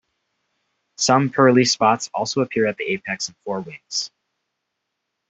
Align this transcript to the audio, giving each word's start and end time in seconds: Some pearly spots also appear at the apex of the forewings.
Some 0.97 1.29
pearly 1.29 1.63
spots 1.63 2.09
also 2.15 2.41
appear 2.41 2.65
at 2.65 2.75
the 2.77 2.85
apex 2.85 3.29
of 3.29 3.35
the 3.35 3.51
forewings. 3.51 4.09